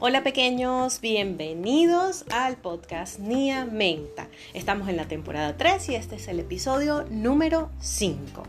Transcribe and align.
Hola 0.00 0.22
pequeños, 0.22 1.00
bienvenidos 1.00 2.24
al 2.30 2.56
podcast 2.56 3.18
Nia 3.18 3.64
Menta. 3.64 4.28
Estamos 4.54 4.88
en 4.88 4.96
la 4.96 5.08
temporada 5.08 5.56
3 5.56 5.88
y 5.88 5.96
este 5.96 6.14
es 6.14 6.28
el 6.28 6.38
episodio 6.38 7.04
número 7.10 7.72
5, 7.80 8.44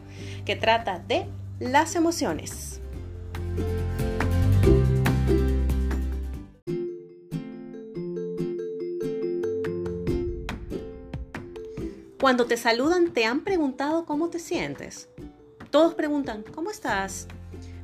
que 0.45 0.55
trata 0.55 0.99
de 0.99 1.25
las 1.59 1.95
emociones. 1.95 2.81
Cuando 12.21 12.45
te 12.45 12.57
saludan, 12.57 13.11
¿te 13.11 13.25
han 13.25 13.43
preguntado 13.43 14.05
cómo 14.05 14.29
te 14.29 14.37
sientes? 14.37 15.09
Todos 15.71 15.95
preguntan, 15.95 16.43
¿cómo 16.53 16.69
estás? 16.69 17.27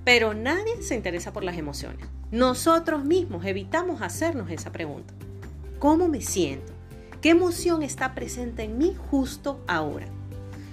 Pero 0.04 0.36
nadie 0.36 0.84
se 0.84 0.94
interesa 0.94 1.34
por 1.34 1.44
las 1.44 1.58
emociones. 1.58 2.15
Nosotros 2.36 3.06
mismos 3.06 3.46
evitamos 3.46 4.02
hacernos 4.02 4.50
esa 4.50 4.70
pregunta. 4.74 5.14
¿Cómo 5.80 6.10
me 6.10 6.20
siento? 6.20 6.74
¿Qué 7.22 7.30
emoción 7.30 7.82
está 7.82 8.14
presente 8.14 8.64
en 8.64 8.78
mí 8.78 8.94
justo 9.10 9.64
ahora? 9.68 10.08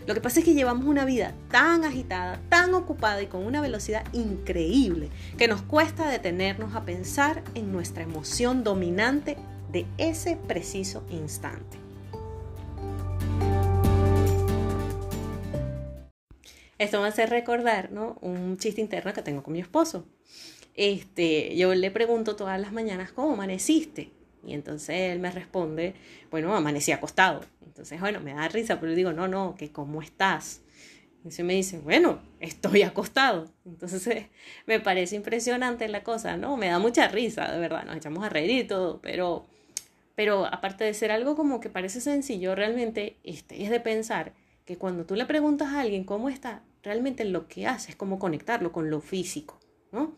Lo 0.09 0.13
que 0.13 0.21
pasa 0.21 0.41
es 0.41 0.45
que 0.45 0.55
llevamos 0.55 0.87
una 0.87 1.05
vida 1.05 1.35
tan 1.53 1.85
agitada, 1.85 2.41
tan 2.49 2.75
ocupada 2.75 3.23
y 3.23 3.29
con 3.29 3.47
una 3.47 3.61
velocidad 3.61 4.03
increíble 4.13 5.09
que 5.39 5.47
nos 5.47 5.63
cuesta 5.63 6.09
detenernos 6.09 6.75
a 6.75 6.85
pensar 6.85 7.45
en 7.55 7.71
nuestra 7.71 8.03
emoción 8.03 8.65
dominante 8.65 9.37
de 9.71 9.87
ese 9.99 10.35
preciso 10.35 11.05
instante. 11.13 11.77
Esto 16.77 17.01
me 17.01 17.07
hace 17.07 17.25
recordar 17.27 17.93
¿no? 17.93 18.19
un 18.21 18.59
chiste 18.59 18.81
interno 18.81 19.13
que 19.13 19.23
tengo 19.23 19.45
con 19.45 19.53
mi 19.53 19.61
esposo 19.61 20.05
este, 20.75 21.57
yo 21.57 21.75
le 21.75 21.91
pregunto 21.91 22.37
todas 22.37 22.61
las 22.61 22.73
mañanas, 22.73 23.13
¿cómo 23.13 23.33
amaneciste? 23.35 24.11
Y 24.45 24.55
entonces 24.55 25.13
él 25.13 25.21
me 25.21 25.31
responde, 25.31 25.95
bueno, 26.31 26.55
amanecí 26.55 26.93
acostado. 26.93 27.45
Entonces, 27.65 28.01
bueno, 28.01 28.21
me 28.21 28.35
da 28.35 28.49
risa, 28.49 28.81
pero 28.81 28.93
yo 28.93 28.97
digo, 28.97 29.13
no, 29.13 29.29
no, 29.29 29.55
que 29.57 29.71
¿cómo 29.71 30.03
estás? 30.03 30.63
Se 31.29 31.45
me 31.45 31.55
dice, 31.55 31.79
bueno, 31.79 32.21
estoy 32.41 32.83
acostado. 32.83 33.49
Entonces 33.65 34.27
me 34.67 34.81
parece 34.81 35.17
impresionante 35.17 35.87
la 35.89 36.03
cosa, 36.03 36.37
¿no? 36.37 36.57
Me 36.57 36.69
da 36.69 36.79
mucha 36.79 37.09
risa, 37.09 37.51
de 37.53 37.59
verdad, 37.59 37.85
nos 37.85 37.97
echamos 37.97 38.25
a 38.25 38.29
reír 38.29 38.51
y 38.51 38.65
todo, 38.65 39.01
pero, 39.01 39.47
pero 40.17 40.47
aparte 40.47 40.85
de 40.85 40.95
ser 40.95 41.13
algo 41.13 41.37
como 41.37 41.61
que 41.61 41.71
parece 41.71 42.01
sencillo, 42.01 42.55
realmente 42.55 43.19
este, 43.23 43.63
es 43.63 43.71
de 43.71 43.81
pensar 43.81 44.33
que 44.65 44.77
cuando 44.77 45.05
tú 45.05 45.15
le 45.15 45.27
preguntas 45.27 45.69
a 45.69 45.81
alguien 45.81 46.05
cómo 46.05 46.29
está, 46.29 46.63
realmente 46.83 47.25
lo 47.25 47.47
que 47.47 47.67
hace 47.67 47.91
es 47.91 47.97
como 47.97 48.19
conectarlo 48.19 48.73
con 48.73 48.91
lo 48.91 49.01
físico, 49.01 49.61
¿no? 49.93 50.17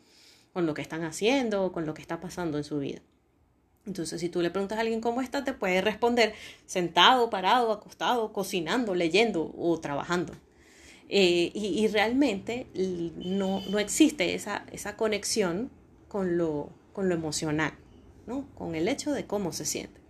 Con 0.55 0.65
lo 0.65 0.73
que 0.73 0.81
están 0.81 1.03
haciendo, 1.03 1.73
con 1.73 1.85
lo 1.85 1.93
que 1.93 2.01
está 2.01 2.21
pasando 2.21 2.57
en 2.57 2.65
su 2.65 2.79
vida. 2.79 3.03
Entonces, 3.87 4.21
si 4.21 4.31
tú 4.31 4.41
le 4.41 4.51
preguntas 4.51 4.79
a 4.79 4.81
alguien 4.81 5.03
cómo 5.03 5.21
está, 5.21 5.45
te 5.45 5.53
puede 5.53 5.83
responder 5.83 6.33
sentado, 6.65 7.29
parado, 7.29 7.71
acostado, 7.71 8.33
cocinando, 8.33 8.95
leyendo 8.95 9.53
o 9.59 9.79
trabajando. 9.79 10.33
Eh, 11.11 11.51
y, 11.53 11.87
realmente 11.89 12.67
no, 13.17 13.61
no 13.69 13.79
existe 13.79 14.35
esa, 14.35 14.65
esa 14.73 14.97
conexión 14.97 15.71
con 16.09 16.39
lo, 16.39 16.71
con 16.95 17.11
lo 17.11 17.15
emocional, 17.15 17.75
¿no? 18.27 18.47
con 18.55 18.75
el 18.75 18.89
hecho 18.89 19.13
de 19.13 19.27
cómo 19.27 19.53
se 19.53 19.67
siente. 19.67 20.01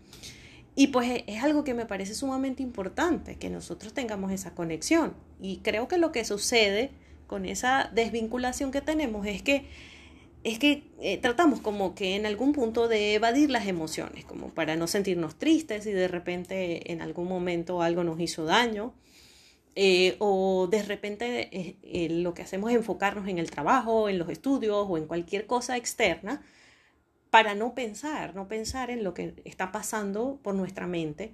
Y 0.76 0.88
pues 0.88 1.24
es 1.26 1.42
algo 1.42 1.64
que 1.64 1.74
me 1.74 1.86
parece 1.86 2.14
sumamente 2.14 2.62
importante, 2.62 3.36
que 3.36 3.50
nosotros 3.50 3.92
tengamos 3.92 4.30
esa 4.30 4.54
conexión. 4.54 5.14
Y 5.40 5.58
creo 5.58 5.88
que 5.88 5.98
lo 5.98 6.12
que 6.12 6.24
sucede 6.24 6.90
con 7.26 7.44
esa 7.44 7.90
desvinculación 7.92 8.70
que 8.70 8.80
tenemos 8.80 9.26
es 9.26 9.42
que 9.42 9.66
es 10.44 10.58
que 10.58 10.84
eh, 11.00 11.16
tratamos 11.18 11.60
como 11.60 11.94
que 11.94 12.16
en 12.16 12.26
algún 12.26 12.52
punto 12.52 12.86
de 12.86 13.14
evadir 13.14 13.50
las 13.50 13.66
emociones, 13.66 14.26
como 14.26 14.50
para 14.50 14.76
no 14.76 14.86
sentirnos 14.86 15.36
tristes 15.36 15.86
y 15.86 15.92
de 15.92 16.06
repente 16.06 16.92
en 16.92 17.00
algún 17.00 17.28
momento 17.28 17.80
algo 17.80 18.04
nos 18.04 18.20
hizo 18.20 18.44
daño, 18.44 18.92
eh, 19.74 20.16
o 20.18 20.68
de 20.70 20.82
repente 20.82 21.48
eh, 21.82 22.08
lo 22.10 22.34
que 22.34 22.42
hacemos 22.42 22.70
es 22.70 22.76
enfocarnos 22.76 23.26
en 23.26 23.38
el 23.38 23.50
trabajo, 23.50 24.08
en 24.08 24.18
los 24.18 24.28
estudios 24.28 24.86
o 24.88 24.98
en 24.98 25.06
cualquier 25.06 25.46
cosa 25.46 25.78
externa 25.78 26.42
para 27.30 27.54
no 27.54 27.74
pensar, 27.74 28.36
no 28.36 28.46
pensar 28.46 28.90
en 28.90 29.02
lo 29.02 29.14
que 29.14 29.34
está 29.44 29.72
pasando 29.72 30.38
por 30.42 30.54
nuestra 30.54 30.86
mente 30.86 31.32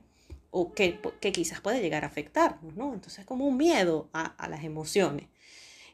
o 0.50 0.72
que, 0.72 1.00
quizás 1.32 1.60
puede 1.60 1.82
llegar 1.82 2.04
a 2.04 2.08
afectarnos, 2.08 2.74
¿no? 2.76 2.94
Entonces 2.94 3.20
es 3.20 3.26
como 3.26 3.46
un 3.46 3.56
miedo 3.56 4.08
a 4.12 4.48
las 4.48 4.64
emociones. 4.64 5.29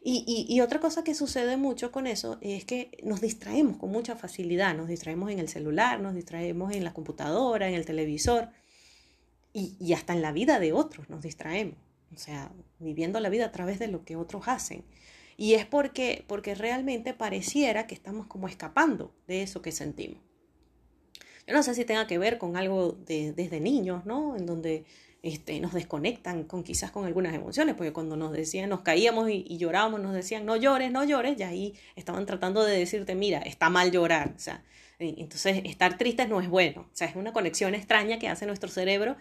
Y, 0.09 0.61
otra 0.61 0.79
cosa 0.79 1.03
que 1.03 1.17
sucede 1.17 1.57
mucho 1.57 1.91
con 1.91 2.07
eso 2.07 2.39
es 2.41 2.65
que 2.65 2.97
nos 3.03 3.21
distraemos 3.21 3.77
con 3.77 3.91
mucha 3.91 4.15
facilidad, 4.15 4.77
nos 4.77 4.87
distraemos 4.87 5.33
en 5.33 5.41
el 5.41 5.49
celular, 5.49 5.99
nos 5.99 6.15
distraemos 6.15 6.73
en 6.73 6.85
la 6.85 6.95
computadora, 6.95 7.69
en 7.69 7.75
el 7.75 7.85
televisor 7.85 8.51
y, 9.53 9.93
hasta 9.95 10.13
en 10.13 10.23
la 10.23 10.31
vida 10.31 10.61
de 10.61 10.73
otros 10.73 11.11
nos 11.11 11.23
distraemos, 11.23 11.75
o 12.15 12.19
sea, 12.19 12.53
viviendo 12.79 13.19
la 13.19 13.31
vida 13.31 13.47
a 13.47 13.51
través 13.51 13.81
de 13.81 13.89
lo 13.89 14.05
que 14.05 14.15
otros 14.15 14.47
hacen. 14.47 14.85
Y 15.37 15.55
es 15.55 15.67
porque, 15.67 16.25
porque 16.29 16.55
realmente 16.55 17.13
pareciera 17.13 17.89
que 17.89 17.97
estamos 17.97 18.29
como 18.29 18.47
escapando 18.47 19.13
de 19.27 19.43
eso 19.43 19.61
que 19.61 19.73
sentimos. 19.73 20.23
Yo 21.49 21.53
no 21.53 21.65
sé 21.65 21.75
si 21.75 21.85
tenga 21.85 22.07
que 22.07 22.19
ver 22.19 22.39
con 22.39 22.57
algo 22.57 22.93
de, 22.93 23.33
desde 23.33 23.59
niños, 23.59 24.07
¿no? 24.07 24.37
En 24.37 24.47
donde 24.47 24.85
este, 25.27 25.59
nos 25.59 25.73
desconectan 25.73 26.45
con 26.45 26.63
quizás 26.63 26.93
con 26.93 27.05
algunas 27.05 27.35
emociones, 27.35 27.75
porque 27.75 27.93
cuando 27.93 28.17
nos 28.17 28.31
decían, 28.31 28.71
nos 28.71 28.83
caíamos 28.83 29.29
y, 29.29 29.59
llorábamos, 29.59 30.01
nos 30.01 30.15
decían, 30.15 30.47
no 30.47 30.55
llores, 30.55 30.93
no 30.93 31.03
llores, 31.03 31.37
y 31.37 31.43
ahí 31.43 31.75
estaban 31.97 32.27
tratando 32.27 32.63
de 32.63 32.79
decirte, 32.79 33.17
mira, 33.17 33.41
está 33.41 33.69
mal 33.69 33.91
llorar, 33.91 34.35
o 34.37 34.39
sea, 34.39 34.63
entonces 35.01 35.63
estar 35.65 35.99
tristes 35.99 36.29
no 36.29 36.41
es 36.41 36.49
bueno, 36.49 36.83
o 36.83 36.97
sea, 36.97 37.09
es 37.09 37.17
una 37.17 37.33
conexión 37.33 37.75
extraña 37.75 38.21
que 38.21 38.29
hace 38.29 38.47
nuestro 38.47 38.71
cerebro 38.71 39.17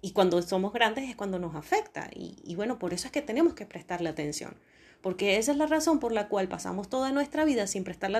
y 0.00 0.12
cuando 0.12 0.40
somos 0.40 0.72
grandes 0.72 1.10
es 1.10 1.14
cuando 1.14 1.38
nos 1.38 1.54
afecta, 1.54 2.08
y, 2.14 2.36
y 2.42 2.54
bueno, 2.54 2.78
por 2.78 2.94
eso 2.94 3.08
es 3.08 3.12
que 3.12 3.20
tenemos 3.20 3.52
que 3.52 3.66
prestarle 3.66 4.08
atención, 4.08 4.56
porque 5.02 5.36
esa 5.36 5.52
es 5.52 5.58
la 5.58 5.66
razón 5.66 6.00
por 6.00 6.12
la 6.12 6.28
cual 6.28 6.48
pasamos 6.48 6.88
toda 6.88 7.12
nuestra 7.12 7.44
vida 7.44 7.66
sin 7.66 7.84
prestarle 7.84 8.16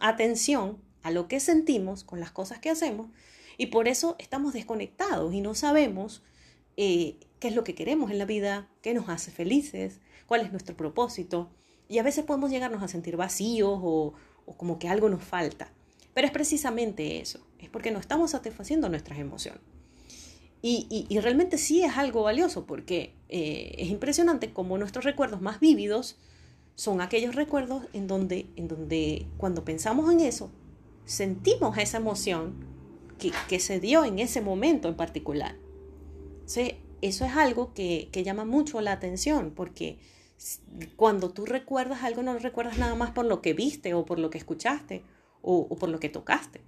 atención 0.00 0.78
a 1.02 1.10
lo 1.10 1.28
que 1.28 1.38
sentimos 1.38 2.02
con 2.02 2.18
las 2.18 2.30
cosas 2.30 2.60
que 2.60 2.70
hacemos, 2.70 3.10
y 3.58 3.66
por 3.66 3.88
eso 3.88 4.16
estamos 4.18 4.54
desconectados 4.54 5.34
y 5.34 5.42
no 5.42 5.54
sabemos 5.54 6.22
eh, 6.80 7.16
qué 7.40 7.48
es 7.48 7.56
lo 7.56 7.64
que 7.64 7.74
queremos 7.74 8.12
en 8.12 8.18
la 8.18 8.24
vida, 8.24 8.68
qué 8.82 8.94
nos 8.94 9.08
hace 9.08 9.32
felices, 9.32 9.98
cuál 10.26 10.42
es 10.42 10.52
nuestro 10.52 10.76
propósito. 10.76 11.50
Y 11.88 11.98
a 11.98 12.04
veces 12.04 12.24
podemos 12.24 12.52
llegarnos 12.52 12.84
a 12.84 12.88
sentir 12.88 13.16
vacíos 13.16 13.80
o, 13.82 14.14
como 14.56 14.78
que 14.78 14.88
algo 14.88 15.08
nos 15.08 15.24
falta. 15.24 15.72
Pero 16.14 16.28
es 16.28 16.32
precisamente 16.32 17.20
eso, 17.20 17.44
es 17.58 17.68
porque 17.68 17.90
no 17.90 17.98
estamos 17.98 18.30
satisfaciendo 18.30 18.88
nuestras 18.88 19.18
emociones. 19.18 19.60
Y, 20.62 21.06
realmente 21.20 21.58
sí 21.58 21.82
es 21.82 21.96
algo 21.96 22.22
valioso 22.22 22.64
porque 22.64 23.12
eh, 23.28 23.74
es 23.78 23.88
impresionante 23.90 24.52
como 24.52 24.78
nuestros 24.78 25.04
recuerdos 25.04 25.40
más 25.40 25.60
vívidos 25.60 26.16
son 26.76 27.00
aquellos 27.00 27.34
recuerdos 27.34 27.84
en 27.92 28.06
donde, 28.06 28.46
en 28.54 28.68
donde 28.68 29.26
cuando 29.36 29.64
pensamos 29.64 30.12
en 30.12 30.20
eso, 30.20 30.50
sentimos 31.04 31.76
esa 31.78 31.98
emoción 31.98 32.54
que, 33.18 33.32
que 33.48 33.58
se 33.58 33.80
dio 33.80 34.04
en 34.04 34.20
ese 34.20 34.40
momento 34.40 34.88
en 34.88 34.96
particular 34.96 35.56
eso 36.56 37.24
es 37.24 37.36
algo 37.36 37.74
que, 37.74 38.08
llama 38.12 38.44
mucho 38.44 38.80
la 38.80 38.92
atención 38.92 39.52
porque 39.54 39.98
cuando 40.96 41.30
tú 41.30 41.46
recuerdas 41.46 42.04
algo 42.04 42.22
no 42.22 42.32
lo 42.32 42.38
recuerdas 42.38 42.78
nada 42.78 42.94
más 42.94 43.10
por 43.10 43.26
lo 43.26 43.42
que 43.42 43.54
viste 43.54 43.94
o 43.94 44.04
por 44.04 44.18
lo 44.18 44.30
que 44.30 44.38
escuchaste 44.38 45.02
o, 45.42 45.68
por 45.76 45.88
lo 45.88 46.00
que 46.00 46.08
tocaste. 46.08 46.60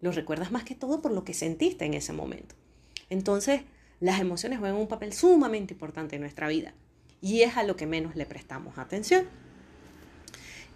Lo 0.00 0.12
recuerdas 0.12 0.52
más 0.52 0.64
que 0.64 0.74
todo 0.74 1.00
por 1.00 1.12
lo 1.12 1.24
que 1.24 1.34
sentiste 1.34 1.84
en 1.84 1.94
ese 1.94 2.12
momento. 2.12 2.54
Entonces, 3.08 3.62
las 4.00 4.20
emociones 4.20 4.58
juegan 4.58 4.76
un 4.76 4.88
papel 4.88 5.12
sumamente 5.12 5.74
importante 5.74 6.16
en 6.16 6.22
nuestra 6.22 6.48
vida 6.48 6.74
y 7.20 7.42
es 7.42 7.56
a 7.56 7.62
lo 7.62 7.76
que 7.76 7.86
menos 7.86 8.14
le 8.14 8.26
prestamos 8.26 8.78
atención. 8.78 9.26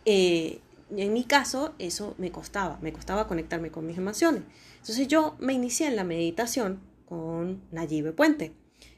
Eh, 0.05 0.61
en 0.97 1.13
mi 1.13 1.25
caso, 1.25 1.75
eso 1.79 2.15
me 2.19 2.33
costaba, 2.33 2.79
me 2.81 2.93
costaba 2.93 3.29
conectarme 3.29 3.71
con 3.71 3.87
mis 3.87 3.99
emociones. 3.99 4.43
Entonces 4.79 5.07
yo 5.07 5.37
me 5.39 5.53
inicié 5.53 5.87
en 5.87 5.97
la 5.97 6.05
meditación 6.05 6.81
con 7.11 7.61
Nayibe 7.73 8.13
Puente, 8.13 8.53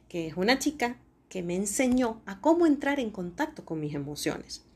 que 0.07 0.27
es 0.27 0.37
una 0.37 0.59
chica 0.59 0.99
que 1.31 1.43
me 1.43 1.57
enseñó 1.57 2.21
a 2.27 2.43
cómo 2.43 2.67
entrar 2.67 3.01
en 3.01 3.11
contacto 3.11 3.65
con 3.65 3.81
mis 3.81 3.95
emociones. 3.95 4.67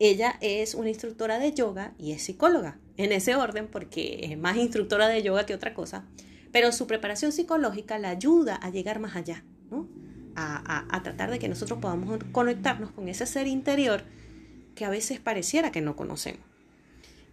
Ella 0.00 0.36
es 0.40 0.74
una 0.74 0.88
instructora 0.88 1.38
de 1.38 1.54
yoga 1.54 1.94
y 1.96 2.10
es 2.10 2.24
psicóloga, 2.24 2.80
en 2.96 3.12
ese 3.12 3.36
orden 3.36 3.68
porque 3.68 4.18
es 4.22 4.36
más 4.36 4.56
instructora 4.56 5.06
de 5.06 5.22
yoga 5.22 5.46
que 5.46 5.54
otra 5.54 5.74
cosa, 5.74 6.06
pero 6.50 6.72
su 6.72 6.88
preparación 6.88 7.30
psicológica 7.30 8.00
la 8.00 8.10
ayuda 8.10 8.56
a 8.56 8.70
llegar 8.70 8.98
más 8.98 9.14
allá, 9.14 9.44
¿no? 9.70 9.86
A, 10.34 10.84
a, 10.90 11.02
tratar 11.04 11.30
de 11.30 11.38
que 11.38 11.48
nosotros 11.48 11.78
podamos 11.78 12.18
conectarnos 12.32 12.90
con 12.90 13.08
ese 13.08 13.26
ser 13.26 13.46
interior 13.46 14.02
que 14.74 14.84
a 14.84 14.90
veces 14.90 15.20
pareciera 15.20 15.70
que 15.70 15.82
no 15.82 15.94
conocemos. 15.94 16.55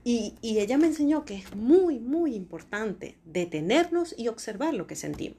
Y, 0.03 0.35
ella 0.41 0.77
me 0.77 0.87
enseñó 0.87 1.23
que 1.23 1.35
es 1.35 1.55
muy, 1.55 1.99
muy 1.99 2.35
importante 2.35 3.17
detenernos 3.23 4.13
y 4.17 4.27
observar 4.27 4.73
lo 4.73 4.85
que 4.85 4.95
sentimos, 4.95 5.37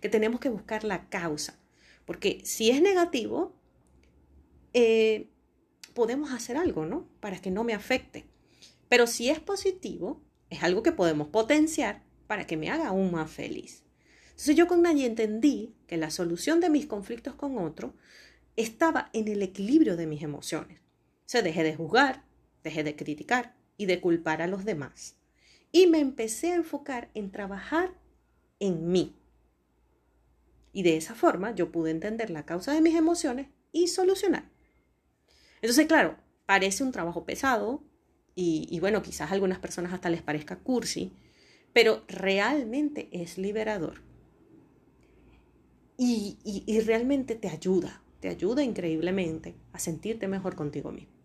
que 0.00 0.08
tenemos 0.08 0.40
que 0.40 0.48
buscar 0.48 0.84
la 0.84 1.08
causa, 1.10 1.58
porque 2.06 2.40
si 2.44 2.70
es 2.70 2.80
negativo, 2.80 3.54
eh, 4.72 5.28
podemos 5.92 6.32
hacer 6.32 6.56
algo, 6.56 6.86
¿no? 6.86 7.06
Para 7.20 7.38
que 7.38 7.50
no 7.50 7.64
me 7.64 7.74
afecte. 7.74 8.24
Pero 8.88 9.06
si 9.06 9.28
es 9.28 9.40
positivo, 9.40 10.22
es 10.48 10.62
algo 10.62 10.82
que 10.82 10.92
podemos 10.92 11.28
potenciar 11.28 12.02
para 12.26 12.46
que 12.46 12.56
me 12.56 12.70
haga 12.70 12.88
aún 12.88 13.10
más 13.12 13.30
feliz. 13.30 13.84
Entonces 14.30 14.56
yo 14.56 14.66
con 14.68 14.82
Nayi 14.82 15.04
entendí 15.04 15.74
que 15.86 15.98
la 15.98 16.10
solución 16.10 16.60
de 16.60 16.70
mis 16.70 16.86
conflictos 16.86 17.34
con 17.34 17.58
otro 17.58 17.94
estaba 18.56 19.10
en 19.12 19.28
el 19.28 19.42
equilibrio 19.42 19.96
de 19.96 20.06
mis 20.06 20.22
emociones. 20.22 20.80
O 20.80 21.30
sea, 21.30 21.42
dejé 21.42 21.62
de 21.62 21.76
juzgar, 21.76 22.24
dejé 22.62 22.84
de 22.84 22.96
criticar 22.96 23.57
y 23.78 23.86
de 23.86 24.02
culpar 24.02 24.42
a 24.42 24.46
los 24.46 24.66
demás. 24.66 25.16
Y 25.72 25.86
me 25.86 26.00
empecé 26.00 26.52
a 26.52 26.56
enfocar 26.56 27.10
en 27.14 27.30
trabajar 27.30 27.94
en 28.60 28.90
mí. 28.90 29.16
Y 30.72 30.82
de 30.82 30.98
esa 30.98 31.14
forma 31.14 31.54
yo 31.54 31.72
pude 31.72 31.90
entender 31.90 32.28
la 32.28 32.44
causa 32.44 32.74
de 32.74 32.82
mis 32.82 32.94
emociones 32.94 33.48
y 33.72 33.88
solucionar. 33.88 34.50
Entonces, 35.62 35.86
claro, 35.86 36.16
parece 36.44 36.84
un 36.84 36.92
trabajo 36.92 37.24
pesado 37.24 37.82
y, 38.34 38.78
bueno, 38.78 39.02
quizás 39.02 39.30
a 39.30 39.34
algunas 39.34 39.58
personas 39.58 39.92
hasta 39.92 40.10
les 40.10 40.22
parezca 40.22 40.60
cursi, 40.60 41.12
pero 41.72 42.04
realmente 42.06 43.08
es 43.10 43.36
liberador. 43.36 44.02
Y, 45.96 46.38
y, 46.44 46.80
realmente 46.82 47.34
te 47.34 47.48
ayuda, 47.48 48.00
te 48.20 48.28
ayuda 48.28 48.62
increíblemente 48.62 49.56
a 49.72 49.80
sentirte 49.80 50.28
mejor 50.28 50.54
contigo 50.54 50.92
mismo. 50.92 51.17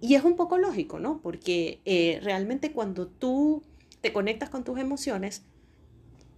Y 0.00 0.14
es 0.14 0.24
un 0.24 0.36
poco 0.36 0.56
lógico, 0.58 0.98
¿no? 0.98 1.20
Porque 1.20 1.80
eh, 1.84 2.20
realmente 2.22 2.72
cuando 2.72 3.06
tú 3.06 3.62
te 4.00 4.12
conectas 4.12 4.48
con 4.48 4.64
tus 4.64 4.78
emociones 4.78 5.42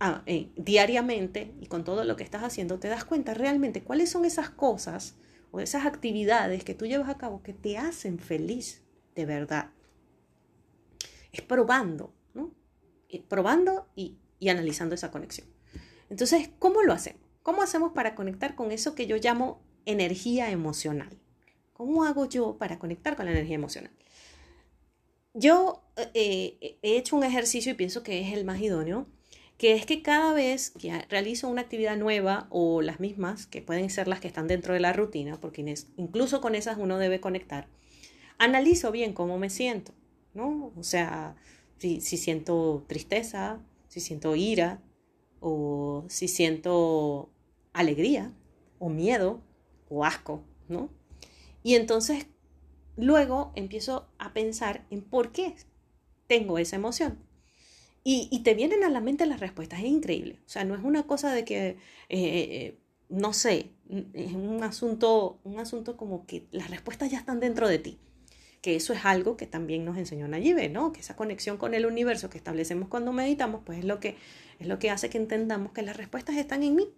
ah, 0.01 0.23
eh, 0.27 0.51
diariamente 0.57 1.55
y 1.61 1.67
con 1.67 1.85
todo 1.85 2.05
lo 2.05 2.17
que 2.17 2.25
estás 2.25 2.43
haciendo, 2.43 2.79
te 2.81 2.89
das 2.89 3.05
cuenta 3.05 3.35
realmente 3.35 3.85
cuáles 3.85 4.11
son 4.11 4.25
esas 4.25 4.51
cosas 4.51 5.15
o 5.53 5.61
esas 5.61 5.87
actividades 5.87 6.65
que 6.65 6.75
tú 6.75 6.87
llevas 6.87 7.09
a 7.09 7.19
cabo 7.19 7.43
que 7.43 7.53
te 7.53 7.79
hacen 7.79 8.19
feliz 8.19 8.83
de 9.15 9.27
verdad. 9.27 9.71
Es 11.31 11.43
probando, 11.43 12.13
¿no? 12.35 12.53
probando 13.29 13.87
y, 13.95 14.17
y 14.41 14.49
analizando 14.49 14.95
esa 14.95 15.11
conexión. 15.13 15.47
Entonces, 16.11 16.51
¿cómo 16.59 16.83
lo 16.83 16.93
hacemos? 16.93 17.23
¿Cómo 17.43 17.63
hacemos 17.63 17.93
para 17.93 18.15
conectar 18.15 18.55
con 18.55 18.73
eso 18.73 18.95
que 18.95 19.07
yo 19.07 19.17
llamo 19.17 19.63
energía 19.87 20.51
emocional? 20.51 21.22
¿Cómo 21.83 22.05
hago 22.05 22.27
yo 22.27 22.59
para 22.59 22.79
conectar 22.79 23.17
con 23.17 23.27
la 23.27 23.33
energía 23.33 23.57
emocional? 23.57 23.91
Yo 25.35 25.83
eh, 26.15 26.79
he 26.81 26.97
hecho 26.97 27.17
un 27.17 27.25
ejercicio 27.25 27.73
y 27.73 27.75
pienso 27.75 28.05
que 28.05 28.21
es 28.21 28.33
el 28.35 28.45
más 28.45 28.61
idóneo, 28.61 29.09
que 29.59 29.73
es 29.73 29.85
que 29.85 30.01
cada 30.01 30.33
vez 30.33 30.71
que 30.71 30.97
realizo 31.09 31.49
una 31.49 31.63
actividad 31.63 31.97
nueva 31.97 32.47
o 32.51 32.83
las 32.83 33.01
mismas, 33.01 33.47
que 33.49 33.63
pueden 33.63 33.91
ser 33.91 34.07
las 34.07 34.21
que 34.21 34.29
están 34.29 34.47
dentro 34.47 34.75
de 34.75 34.79
la 34.79 34.93
rutina, 34.93 35.41
porque 35.41 35.75
incluso 35.97 36.41
con 36.41 36.55
esas 36.55 36.79
uno 36.79 36.99
debe 36.99 37.21
conectar, 37.21 37.67
analizo 38.39 38.93
bien 38.93 39.13
cómo 39.13 39.37
me 39.37 39.51
siento, 39.51 39.93
¿no? 40.35 40.71
O 40.77 40.85
sea, 40.85 41.35
si, 41.79 42.01
si 42.01 42.17
siento 42.17 42.85
tristeza, 42.87 43.59
si 43.89 43.99
siento 43.99 44.37
ira, 44.37 44.81
o 45.41 46.05
si 46.07 46.29
siento 46.29 47.33
alegría, 47.73 48.31
o 48.79 48.89
miedo, 48.89 49.43
o 49.89 50.05
asco, 50.05 50.45
¿no? 50.69 51.02
Y 51.63 51.75
entonces 51.75 52.27
luego 52.97 53.53
empiezo 53.55 54.09
a 54.19 54.33
pensar 54.33 54.85
en 54.91 55.03
por 55.03 55.33
qué 55.33 55.55
tengo 56.27 56.59
esa 56.59 56.77
emoción. 56.77 57.19
Y, 58.05 58.43
te 58.43 58.55
vienen 58.55 58.83
a 58.83 58.91
la 58.91 59.01
mente 59.01 59.27
las 59.27 59.39
respuestas, 59.39 59.79
es 59.79 59.87
increíble. 59.87 60.41
O 60.45 60.49
sea, 60.49 60.65
no 60.65 60.75
es 60.75 60.83
una 60.83 61.05
cosa 61.05 61.33
de 61.33 61.45
que, 61.45 61.77
eh, 62.09 62.77
no 63.09 63.33
sé, 63.33 63.71
es 64.15 64.33
un 64.33 64.63
asunto, 64.65 65.39
un 65.45 65.61
asunto 65.61 65.97
como 65.97 66.27
que 66.27 66.47
las 66.51 66.71
respuestas 66.71 67.11
ya 67.13 67.19
están 67.19 67.39
dentro 67.39 67.69
de 67.69 67.79
ti. 67.79 67.99
Que 68.61 68.75
eso 68.75 68.93
es 68.93 69.05
algo 69.05 69.37
que 69.37 69.47
también 69.47 69.85
nos 69.85 69.99
enseñó 69.99 70.27
Nayibe, 70.27 70.69
¿no? 70.69 70.93
Que 70.93 71.01
esa 71.01 71.15
conexión 71.15 71.59
con 71.59 71.75
el 71.75 71.87
universo 71.87 72.29
que 72.29 72.39
establecemos 72.39 72.89
cuando 72.89 73.13
meditamos, 73.13 73.63
pues 73.65 73.79
es 73.79 73.85
lo 73.85 74.01
que, 74.01 74.17
es 74.59 74.67
lo 74.67 74.79
que 74.81 74.91
hace 74.91 75.09
que 75.09 75.19
entendamos 75.19 75.73
que 75.73 75.83
las 75.83 75.97
respuestas 75.97 76.37
están 76.37 76.65
en 76.65 76.75
mí. 76.75 76.89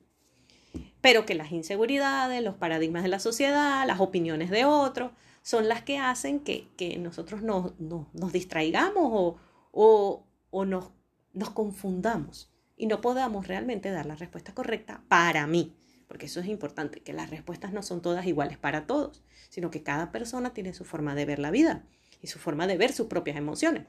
Pero 1.05 1.27
que 1.27 1.35
las 1.35 1.53
inseguridades, 1.53 2.43
los 2.43 2.55
paradigmas 2.55 3.03
de 3.03 3.11
la 3.11 3.19
sociedad, 3.19 3.87
las 3.87 4.01
opiniones 4.01 4.49
de 4.49 4.65
otros, 4.65 5.13
son 5.43 5.69
las 5.69 5.83
que 5.83 5.99
hacen 5.99 6.41
que, 6.41 6.97
nosotros 6.99 7.43
nos, 7.43 7.79
nos 7.79 8.33
distraigamos 8.33 9.37
o, 9.71 10.27
o 10.51 10.65
nos, 10.65 10.93
nos 11.35 11.51
confundamos 11.51 12.51
y 12.75 12.87
no 12.87 13.03
podamos 13.03 13.47
realmente 13.47 13.91
dar 13.91 14.07
la 14.07 14.15
respuesta 14.15 14.55
correcta 14.55 15.05
para 15.09 15.47
mí. 15.47 15.77
Porque 16.09 16.25
eso 16.25 16.41
es 16.41 16.47
importante, 16.47 17.01
que 17.01 17.13
las 17.13 17.29
respuestas 17.29 17.75
no 17.75 17.83
son 17.83 18.01
todas 18.01 18.25
iguales 18.25 18.57
para 18.57 18.87
todos, 18.87 19.23
sino 19.51 19.71
que 19.71 19.83
cada 19.83 20.11
persona 20.11 20.55
tiene 20.55 20.73
su 20.73 20.87
forma 20.87 21.15
de 21.15 21.27
ver 21.27 21.39
la 21.39 21.51
vida 21.51 21.85
y 22.23 22.29
su 22.29 22.39
forma 22.39 22.67
de 22.67 22.79
ver 22.79 22.95
sus 22.95 23.09
propias 23.09 23.37
emociones. 23.37 23.85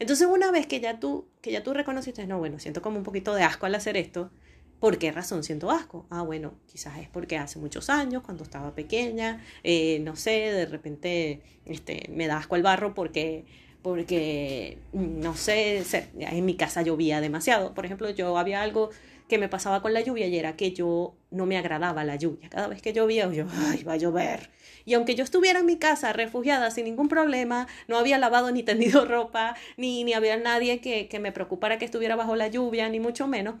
Entonces, 0.00 0.26
una 0.26 0.50
vez 0.50 0.66
que 0.66 0.80
ya 0.80 0.98
tú, 0.98 1.28
que 1.42 1.52
ya 1.52 1.62
tú 1.62 1.74
reconociste, 1.74 2.26
no, 2.26 2.40
bueno, 2.40 2.58
siento 2.58 2.82
como 2.82 2.98
un 2.98 3.04
poquito 3.04 3.36
de 3.36 3.44
asco 3.44 3.66
al 3.66 3.74
hacer 3.76 3.96
esto, 3.96 4.32
¿por 4.80 4.98
qué 4.98 5.12
razón 5.12 5.44
siento 5.44 5.70
asco? 5.70 6.06
Ah, 6.10 6.22
bueno, 6.22 6.54
quizás 6.66 6.98
es 6.98 7.08
porque 7.08 7.36
hace 7.36 7.58
muchos 7.58 7.90
años, 7.90 8.22
cuando 8.22 8.42
estaba 8.42 8.74
pequeña, 8.74 9.44
eh, 9.62 10.00
no 10.00 10.16
sé, 10.16 10.30
de 10.30 10.66
repente 10.66 11.42
este, 11.66 12.08
me 12.10 12.26
da 12.26 12.38
asco 12.38 12.56
el 12.56 12.62
barro 12.62 12.94
porque 12.94 13.44
porque, 13.82 14.78
no 14.92 15.34
sé, 15.34 15.82
en 16.18 16.44
mi 16.44 16.54
casa 16.54 16.82
llovía 16.82 17.20
demasiado. 17.20 17.72
Por 17.72 17.86
ejemplo, 17.86 18.10
yo 18.10 18.36
había 18.36 18.60
algo 18.60 18.90
que 19.26 19.38
me 19.38 19.48
pasaba 19.48 19.80
con 19.80 19.94
la 19.94 20.00
lluvia 20.00 20.26
y 20.26 20.36
era 20.36 20.56
que 20.56 20.72
yo 20.72 21.14
no 21.30 21.46
me 21.46 21.56
agradaba 21.56 22.04
la 22.04 22.16
lluvia. 22.16 22.50
Cada 22.50 22.66
vez 22.66 22.82
que 22.82 22.92
llovía, 22.92 23.30
yo, 23.32 23.46
ay, 23.68 23.84
va 23.84 23.94
a 23.94 23.96
llover. 23.96 24.50
Y 24.84 24.94
aunque 24.94 25.14
yo 25.14 25.24
estuviera 25.24 25.60
en 25.60 25.66
mi 25.66 25.78
casa 25.78 26.12
refugiada 26.12 26.70
sin 26.70 26.84
ningún 26.84 27.08
problema, 27.08 27.68
no 27.86 27.96
había 27.96 28.18
lavado 28.18 28.50
ni 28.50 28.62
tendido 28.62 29.04
ropa, 29.06 29.56
ni, 29.76 30.04
ni 30.04 30.12
había 30.12 30.36
nadie 30.36 30.80
que, 30.80 31.08
que 31.08 31.20
me 31.20 31.32
preocupara 31.32 31.78
que 31.78 31.84
estuviera 31.84 32.16
bajo 32.16 32.36
la 32.36 32.48
lluvia, 32.48 32.88
ni 32.88 33.00
mucho 33.00 33.28
menos, 33.28 33.54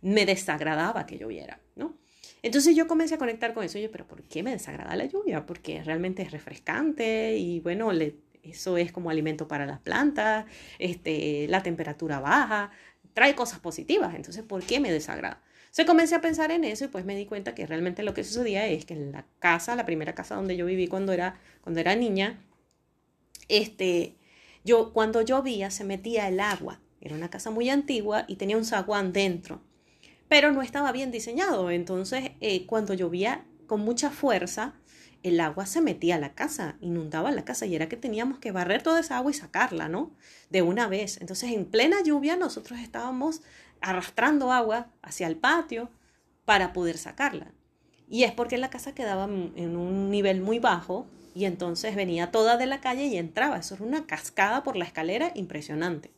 me 0.00 0.26
desagradaba 0.26 1.06
que 1.06 1.18
lloviera, 1.18 1.60
¿no? 1.74 1.96
Entonces 2.42 2.76
yo 2.76 2.86
comencé 2.86 3.14
a 3.14 3.18
conectar 3.18 3.54
con 3.54 3.64
eso. 3.64 3.78
Yo, 3.78 3.90
pero 3.90 4.06
¿por 4.06 4.22
qué 4.22 4.42
me 4.42 4.52
desagrada 4.52 4.94
la 4.96 5.06
lluvia? 5.06 5.46
Porque 5.46 5.82
realmente 5.82 6.22
es 6.22 6.30
refrescante 6.30 7.36
y 7.36 7.60
bueno, 7.60 7.90
eso 8.42 8.76
es 8.76 8.92
como 8.92 9.10
alimento 9.10 9.48
para 9.48 9.66
las 9.66 9.80
plantas, 9.80 10.46
este, 10.78 11.48
la 11.48 11.62
temperatura 11.62 12.20
baja, 12.20 12.70
trae 13.14 13.34
cosas 13.34 13.58
positivas, 13.58 14.14
entonces 14.14 14.42
¿por 14.44 14.62
qué 14.62 14.78
me 14.78 14.92
desagrada? 14.92 15.42
Se 15.70 15.84
comencé 15.84 16.14
a 16.14 16.20
pensar 16.20 16.50
en 16.52 16.64
eso 16.64 16.84
y 16.84 16.88
pues 16.88 17.04
me 17.04 17.16
di 17.16 17.26
cuenta 17.26 17.54
que 17.54 17.66
realmente 17.66 18.02
lo 18.02 18.14
que 18.14 18.24
sucedía 18.24 18.66
es 18.66 18.84
que 18.84 18.94
en 18.94 19.12
la 19.12 19.26
casa, 19.40 19.76
la 19.76 19.84
primera 19.84 20.14
casa 20.14 20.34
donde 20.34 20.56
yo 20.56 20.64
viví 20.64 20.86
cuando 20.86 21.12
era, 21.12 21.38
cuando 21.60 21.80
era 21.80 21.94
niña, 21.96 22.42
este, 23.48 24.16
yo 24.64 24.92
cuando 24.92 25.22
llovía 25.22 25.70
se 25.70 25.84
metía 25.84 26.28
el 26.28 26.40
agua. 26.40 26.80
Era 27.00 27.14
una 27.14 27.30
casa 27.30 27.50
muy 27.50 27.68
antigua 27.68 28.24
y 28.26 28.36
tenía 28.36 28.56
un 28.56 28.64
zaguán 28.64 29.12
dentro, 29.12 29.60
pero 30.28 30.52
no 30.52 30.62
estaba 30.62 30.92
bien 30.92 31.10
diseñado. 31.10 31.70
Entonces, 31.70 32.32
eh, 32.40 32.66
cuando 32.66 32.94
llovía 32.94 33.44
con 33.66 33.80
mucha 33.80 34.10
fuerza, 34.10 34.74
el 35.22 35.40
agua 35.40 35.66
se 35.66 35.80
metía 35.80 36.16
a 36.16 36.20
la 36.20 36.34
casa, 36.34 36.76
inundaba 36.80 37.30
la 37.30 37.44
casa 37.44 37.66
y 37.66 37.74
era 37.74 37.88
que 37.88 37.96
teníamos 37.96 38.38
que 38.38 38.52
barrer 38.52 38.82
toda 38.82 39.00
esa 39.00 39.16
agua 39.16 39.30
y 39.30 39.34
sacarla, 39.34 39.88
¿no? 39.88 40.14
De 40.50 40.62
una 40.62 40.88
vez. 40.88 41.20
Entonces, 41.20 41.50
en 41.52 41.64
plena 41.64 42.02
lluvia 42.04 42.36
nosotros 42.36 42.78
estábamos 42.78 43.42
arrastrando 43.80 44.52
agua 44.52 44.92
hacia 45.02 45.26
el 45.26 45.36
patio 45.36 45.90
para 46.44 46.72
poder 46.72 46.98
sacarla. 46.98 47.52
Y 48.08 48.22
es 48.22 48.32
porque 48.32 48.56
la 48.56 48.70
casa 48.70 48.94
quedaba 48.94 49.24
en 49.24 49.76
un 49.76 50.10
nivel 50.10 50.40
muy 50.40 50.60
bajo 50.60 51.06
y 51.34 51.44
entonces 51.44 51.96
venía 51.96 52.30
toda 52.30 52.56
de 52.56 52.66
la 52.66 52.80
calle 52.80 53.06
y 53.06 53.16
entraba. 53.16 53.58
Eso 53.58 53.74
era 53.74 53.84
una 53.84 54.06
cascada 54.06 54.62
por 54.62 54.76
la 54.76 54.84
escalera 54.84 55.32
impresionante. 55.34 56.12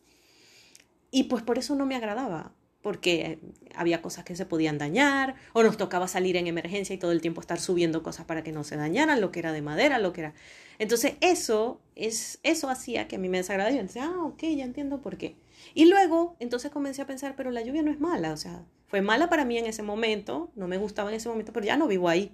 Y 1.10 1.24
pues 1.24 1.42
por 1.42 1.58
eso 1.58 1.74
no 1.74 1.86
me 1.86 1.96
agradaba 1.96 2.52
porque 2.82 3.38
había 3.74 4.00
cosas 4.02 4.24
que 4.24 4.36
se 4.36 4.46
podían 4.46 4.78
dañar 4.78 5.34
o 5.52 5.62
nos 5.62 5.76
tocaba 5.76 6.08
salir 6.08 6.36
en 6.36 6.46
emergencia 6.46 6.94
y 6.94 6.98
todo 6.98 7.12
el 7.12 7.20
tiempo 7.20 7.40
estar 7.40 7.60
subiendo 7.60 8.02
cosas 8.02 8.24
para 8.26 8.42
que 8.42 8.52
no 8.52 8.64
se 8.64 8.76
dañaran, 8.76 9.20
lo 9.20 9.32
que 9.32 9.40
era 9.40 9.52
de 9.52 9.62
madera, 9.62 9.98
lo 9.98 10.12
que 10.12 10.22
era. 10.22 10.34
Entonces 10.78 11.14
eso 11.20 11.80
es 11.96 12.38
eso 12.42 12.68
hacía 12.68 13.08
que 13.08 13.16
a 13.16 13.18
mí 13.18 13.28
me 13.28 13.38
desagradara 13.38 13.74
y 13.74 13.78
yo 13.78 13.82
decía, 13.82 14.04
"Ah, 14.04 14.24
ok, 14.24 14.42
ya 14.42 14.64
entiendo 14.64 15.00
por 15.00 15.16
qué." 15.18 15.36
Y 15.74 15.86
luego, 15.86 16.36
entonces 16.40 16.70
comencé 16.70 17.02
a 17.02 17.06
pensar, 17.06 17.34
pero 17.36 17.50
la 17.50 17.62
lluvia 17.62 17.82
no 17.82 17.90
es 17.90 18.00
mala, 18.00 18.32
o 18.32 18.36
sea, 18.36 18.64
fue 18.86 19.02
mala 19.02 19.28
para 19.28 19.44
mí 19.44 19.58
en 19.58 19.66
ese 19.66 19.82
momento, 19.82 20.50
no 20.54 20.68
me 20.68 20.78
gustaba 20.78 21.10
en 21.10 21.16
ese 21.16 21.28
momento, 21.28 21.52
pero 21.52 21.66
ya 21.66 21.76
no 21.76 21.88
vivo 21.88 22.08
ahí. 22.08 22.32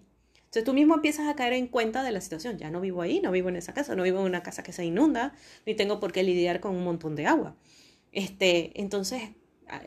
Entonces 0.54 0.64
tú 0.64 0.74
mismo 0.74 0.94
empiezas 0.94 1.26
a 1.28 1.34
caer 1.34 1.54
en 1.54 1.66
cuenta 1.66 2.04
de 2.04 2.12
la 2.12 2.20
situación, 2.20 2.58
ya 2.58 2.70
no 2.70 2.80
vivo 2.80 3.02
ahí, 3.02 3.20
no 3.20 3.32
vivo 3.32 3.48
en 3.48 3.56
esa 3.56 3.74
casa, 3.74 3.96
no 3.96 4.04
vivo 4.04 4.20
en 4.20 4.26
una 4.26 4.42
casa 4.44 4.62
que 4.62 4.72
se 4.72 4.84
inunda, 4.84 5.34
ni 5.66 5.74
tengo 5.74 5.98
por 5.98 6.12
qué 6.12 6.22
lidiar 6.22 6.60
con 6.60 6.76
un 6.76 6.84
montón 6.84 7.16
de 7.16 7.26
agua. 7.26 7.56
Este, 8.12 8.80
entonces 8.80 9.30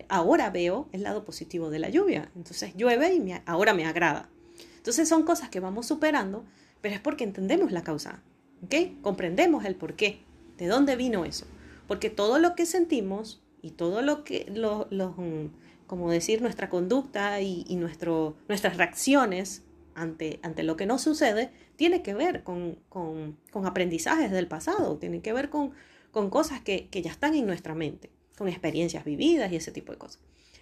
ahora 0.10 0.50
veo 0.50 0.88
el 0.92 1.04
lado 1.04 1.26
positivo 1.26 1.70
de 1.70 1.80
la 1.80 1.90
lluvia. 1.90 2.32
Entonces 2.36 2.74
llueve 2.76 3.14
y 3.14 3.34
ahora 3.46 3.74
me 3.74 3.86
agrada. 3.86 4.30
Entonces 4.78 5.10
son 5.10 5.24
cosas 5.24 5.50
que 5.50 5.60
vamos 5.60 5.86
superando, 5.86 6.46
pero 6.82 6.96
es 6.96 7.02
porque 7.02 7.24
entendemos 7.24 7.72
la 7.72 7.84
causa. 7.84 8.24
¿Ok? 8.64 9.02
Comprendemos 9.02 9.66
el 9.66 9.76
por 9.76 9.96
qué. 9.96 10.22
¿De 10.58 10.68
dónde 10.68 10.96
vino 10.96 11.26
eso? 11.26 11.46
Porque 11.88 12.10
todo 12.10 12.40
lo 12.40 12.56
que 12.56 12.66
sentimos 12.66 13.42
y 13.62 13.72
todo 13.72 14.02
lo 14.02 14.24
que, 14.24 14.52
lo, 14.54 14.88
mm, 14.90 15.52
como 15.88 16.10
decir, 16.10 16.42
nuestra 16.42 16.70
conducta 16.70 17.42
y, 17.42 17.64
nuestro, 17.76 18.36
nuestras 18.48 18.78
reacciones 18.78 19.64
ante, 19.94 20.40
ante 20.44 20.64
lo 20.64 20.78
que 20.78 20.86
nos 20.86 21.02
sucede, 21.02 21.52
tiene 21.76 22.02
que 22.02 22.14
ver 22.14 22.44
con, 22.44 22.80
con, 22.90 23.38
aprendizajes 23.66 24.32
del 24.32 24.48
pasado, 24.48 24.98
tiene 24.98 25.22
que 25.22 25.34
ver 25.34 25.50
con, 25.50 25.72
con 26.12 26.30
cosas 26.30 26.62
que, 26.62 26.88
que 26.90 27.02
ya 27.02 27.12
están 27.12 27.36
en 27.36 27.46
nuestra 27.46 27.76
mente, 27.76 28.12
con 28.38 28.48
experiencias 28.48 29.04
vividas 29.04 29.52
y 29.52 29.56
ese 29.56 29.72
tipo 29.72 29.92
de 29.92 29.98
cosas. 29.98 30.20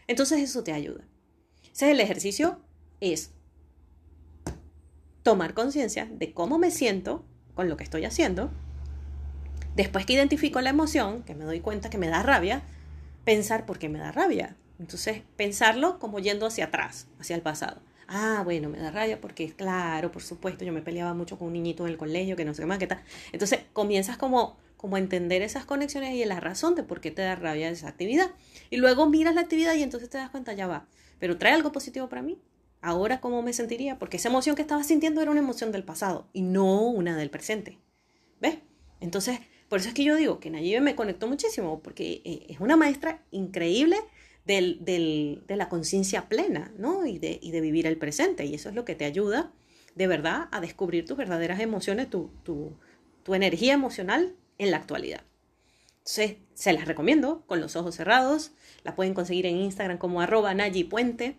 Entonces 0.08 0.40
eso 0.40 0.64
te 0.64 0.72
ayuda. 0.72 1.04
Ese 1.64 1.88
es 1.88 1.92
el 1.92 2.00
ejercicio, 2.00 2.60
es 3.02 3.32
tomar 5.24 5.54
conciencia 5.54 6.08
de 6.10 6.34
cómo 6.34 6.58
me 6.58 6.72
siento 6.72 7.26
con 7.54 7.68
lo 7.68 7.78
que 7.78 7.84
estoy 7.84 8.06
haciendo. 8.06 8.52
Después 9.76 10.06
que 10.06 10.14
identifico 10.14 10.62
la 10.62 10.70
emoción, 10.70 11.24
que 11.24 11.36
me 11.36 11.44
doy 11.44 11.60
cuenta 11.60 11.90
que 11.90 11.98
me 11.98 12.08
da 12.08 12.24
rabia, 12.24 12.64
pensar 13.26 13.66
por 13.66 13.78
qué 13.78 13.90
me 13.90 14.00
da 14.00 14.12
rabia. 14.12 14.56
Entonces, 14.80 15.22
pensarlo 15.36 16.00
como 16.00 16.20
yendo 16.20 16.46
hacia 16.46 16.66
atrás, 16.66 17.08
hacia 17.20 17.36
el 17.36 17.42
pasado. 17.42 17.82
Ah, 18.08 18.42
bueno, 18.46 18.70
me 18.70 18.78
da 18.78 18.92
rabia 18.92 19.20
porque, 19.20 19.52
claro, 19.54 20.12
por 20.12 20.22
supuesto, 20.22 20.64
yo 20.64 20.72
me 20.72 20.82
peleaba 20.82 21.14
mucho 21.14 21.38
con 21.38 21.48
un 21.48 21.54
niñito 21.54 21.86
en 21.86 21.92
el 21.92 21.98
colegio, 21.98 22.36
que 22.36 22.46
no 22.46 22.54
sé 22.54 22.62
qué 22.62 22.66
más, 22.68 22.78
qué 22.78 22.88
tal. 22.88 23.02
Entonces, 23.32 23.62
comienzas 23.74 24.18
como, 24.18 24.58
como 24.78 24.98
entender 24.98 25.42
esas 25.42 25.66
conexiones 25.66 26.14
y 26.16 26.26
la 26.26 26.40
razón 26.40 26.76
de 26.76 26.84
por 26.84 27.02
qué 27.02 27.12
te 27.12 27.22
da 27.22 27.36
rabia 27.36 27.70
esa 27.70 27.88
actividad. 27.88 28.32
Y 28.70 28.78
luego 28.78 29.10
miras 29.10 29.36
la 29.36 29.42
actividad 29.42 29.76
y 29.76 29.84
entonces 29.84 30.10
te 30.10 30.18
das 30.18 30.30
cuenta, 30.30 30.54
ya 30.54 30.68
va, 30.68 30.88
pero 31.20 31.38
trae 31.38 31.54
algo 31.54 31.72
positivo 31.72 32.10
para 32.10 32.22
mí. 32.22 32.40
Ahora, 32.82 33.20
¿cómo 33.20 33.42
me 33.42 33.54
sentiría? 33.54 33.98
Porque 33.98 34.18
esa 34.18 34.30
emoción 34.30 34.56
que 34.56 34.62
estaba 34.62 34.84
sintiendo 34.84 35.22
era 35.22 35.32
una 35.32 35.40
emoción 35.40 35.72
del 35.72 35.84
pasado 35.84 36.30
y 36.34 36.44
no 36.44 36.88
una 36.88 37.18
del 37.18 37.32
presente. 37.32 37.80
¿Ves? 38.40 38.60
Entonces, 39.00 39.40
por 39.70 39.80
eso 39.80 39.90
es 39.90 39.96
que 39.96 40.04
yo 40.04 40.16
digo 40.16 40.40
que 40.40 40.52
Nayibe 40.52 40.82
me 40.82 40.96
conectó 40.96 41.28
muchísimo, 41.28 41.82
porque 41.82 42.22
eh, 42.24 42.46
es 42.50 42.60
una 42.60 42.76
maestra 42.76 43.24
increíble 43.32 43.98
de 44.46 45.44
la 45.48 45.70
conciencia 45.70 46.30
plena, 46.30 46.72
¿no? 46.78 47.06
Y 47.06 47.18
de, 47.18 47.40
de, 47.42 47.62
vivir 47.62 47.88
el 47.88 47.98
presente. 47.98 48.46
Y 48.46 48.54
eso 48.54 48.70
es 48.70 48.76
lo 48.76 48.86
que 48.86 48.94
te 48.94 49.06
ayuda, 49.06 49.52
de 49.96 50.08
verdad, 50.08 50.50
a 50.52 50.62
descubrir 50.62 51.06
tus 51.06 51.18
verdaderas 51.18 51.60
emociones, 51.60 52.10
tu, 52.10 52.30
tu, 52.44 52.78
energía 53.34 53.74
emocional 53.74 54.36
en 54.58 54.72
la 54.72 54.78
actualidad. 54.78 55.22
Entonces, 56.00 56.38
se 56.54 56.72
las 56.72 56.88
recomiendo 56.88 57.44
con 57.48 57.60
los 57.60 57.76
ojos 57.76 57.96
cerrados. 57.96 58.52
La 58.84 58.96
pueden 58.96 59.14
conseguir 59.14 59.46
en 59.48 59.58
Instagram 59.58 59.98
como 59.98 60.22
arroba 60.22 60.54
Nayi 60.54 60.84
Puente 60.84 61.36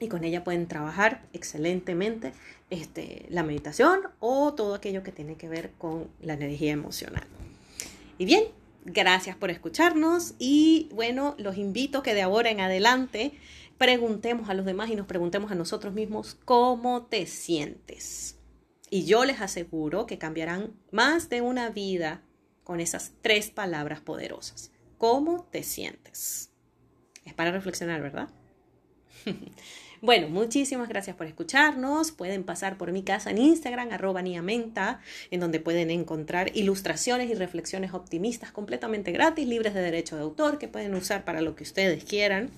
y 0.00 0.08
con 0.08 0.24
ella 0.24 0.42
pueden 0.42 0.66
trabajar 0.66 1.22
excelentemente 1.32 2.32
este, 2.70 3.26
la 3.28 3.42
meditación 3.42 4.00
o 4.18 4.54
todo 4.54 4.74
aquello 4.74 5.02
que 5.02 5.12
tiene 5.12 5.36
que 5.36 5.48
ver 5.48 5.70
con 5.78 6.08
la 6.20 6.34
energía 6.34 6.72
emocional. 6.72 7.24
Y 8.18 8.24
bien, 8.24 8.44
gracias 8.84 9.36
por 9.36 9.50
escucharnos 9.50 10.34
y 10.38 10.88
bueno, 10.92 11.34
los 11.38 11.56
invito 11.56 12.02
que 12.02 12.14
de 12.14 12.22
ahora 12.22 12.50
en 12.50 12.60
adelante 12.60 13.32
preguntemos 13.78 14.48
a 14.48 14.54
los 14.54 14.66
demás 14.66 14.90
y 14.90 14.96
nos 14.96 15.06
preguntemos 15.06 15.52
a 15.52 15.54
nosotros 15.54 15.94
mismos 15.94 16.36
cómo 16.44 17.02
te 17.02 17.26
sientes. 17.26 18.39
Y 18.90 19.04
yo 19.04 19.24
les 19.24 19.40
aseguro 19.40 20.06
que 20.06 20.18
cambiarán 20.18 20.74
más 20.90 21.28
de 21.28 21.40
una 21.40 21.70
vida 21.70 22.22
con 22.64 22.80
esas 22.80 23.12
tres 23.22 23.50
palabras 23.50 24.00
poderosas. 24.00 24.72
¿Cómo 24.98 25.44
te 25.44 25.62
sientes? 25.62 26.50
Es 27.24 27.32
para 27.32 27.52
reflexionar, 27.52 28.02
¿verdad? 28.02 28.28
Bueno, 30.02 30.30
muchísimas 30.30 30.88
gracias 30.88 31.14
por 31.14 31.26
escucharnos. 31.26 32.10
Pueden 32.10 32.42
pasar 32.42 32.78
por 32.78 32.90
mi 32.90 33.02
casa 33.02 33.32
en 33.32 33.36
Instagram, 33.36 33.92
arroba 33.92 34.22
niamenta, 34.22 35.02
en 35.30 35.40
donde 35.40 35.60
pueden 35.60 35.90
encontrar 35.90 36.56
ilustraciones 36.56 37.28
y 37.28 37.34
reflexiones 37.34 37.92
optimistas 37.92 38.50
completamente 38.50 39.12
gratis, 39.12 39.46
libres 39.46 39.74
de 39.74 39.82
derecho 39.82 40.16
de 40.16 40.22
autor, 40.22 40.56
que 40.56 40.68
pueden 40.68 40.94
usar 40.94 41.26
para 41.26 41.42
lo 41.42 41.54
que 41.54 41.64
ustedes 41.64 42.04
quieran. 42.04 42.48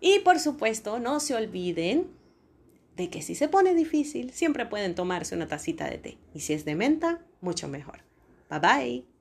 y 0.00 0.20
por 0.20 0.38
supuesto, 0.38 0.98
no 0.98 1.20
se 1.20 1.34
olviden 1.34 2.06
de 2.96 3.10
que 3.10 3.22
si 3.22 3.34
se 3.34 3.48
pone 3.48 3.74
difícil, 3.74 4.32
siempre 4.32 4.66
pueden 4.66 4.94
tomarse 4.94 5.34
una 5.34 5.48
tacita 5.48 5.88
de 5.88 5.98
té. 5.98 6.18
Y 6.34 6.40
si 6.40 6.52
es 6.52 6.64
de 6.64 6.74
menta, 6.74 7.20
mucho 7.40 7.68
mejor. 7.68 8.00
Bye 8.50 8.60
bye. 8.60 9.17